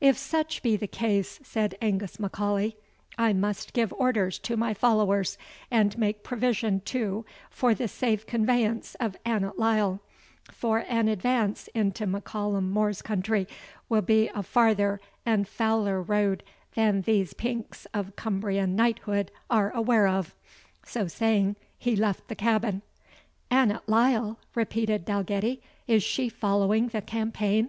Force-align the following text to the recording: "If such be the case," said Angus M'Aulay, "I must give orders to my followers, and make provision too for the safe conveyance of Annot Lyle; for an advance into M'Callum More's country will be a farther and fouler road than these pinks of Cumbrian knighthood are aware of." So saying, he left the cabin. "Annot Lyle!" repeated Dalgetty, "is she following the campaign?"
"If 0.00 0.18
such 0.18 0.60
be 0.64 0.74
the 0.76 0.88
case," 0.88 1.38
said 1.44 1.76
Angus 1.80 2.18
M'Aulay, 2.18 2.74
"I 3.16 3.32
must 3.32 3.72
give 3.72 3.92
orders 3.92 4.40
to 4.40 4.56
my 4.56 4.74
followers, 4.74 5.38
and 5.70 5.96
make 5.96 6.24
provision 6.24 6.80
too 6.80 7.24
for 7.48 7.76
the 7.76 7.86
safe 7.86 8.26
conveyance 8.26 8.96
of 8.98 9.16
Annot 9.24 9.56
Lyle; 9.56 10.00
for 10.50 10.78
an 10.88 11.06
advance 11.06 11.68
into 11.74 12.08
M'Callum 12.08 12.68
More's 12.72 13.02
country 13.02 13.46
will 13.88 14.02
be 14.02 14.28
a 14.34 14.42
farther 14.42 15.00
and 15.24 15.46
fouler 15.46 16.02
road 16.02 16.42
than 16.74 17.02
these 17.02 17.32
pinks 17.32 17.86
of 17.94 18.16
Cumbrian 18.16 18.74
knighthood 18.74 19.30
are 19.48 19.70
aware 19.70 20.08
of." 20.08 20.34
So 20.84 21.06
saying, 21.06 21.54
he 21.78 21.94
left 21.94 22.26
the 22.26 22.34
cabin. 22.34 22.82
"Annot 23.48 23.88
Lyle!" 23.88 24.40
repeated 24.56 25.04
Dalgetty, 25.04 25.62
"is 25.86 26.02
she 26.02 26.28
following 26.28 26.88
the 26.88 27.00
campaign?" 27.00 27.68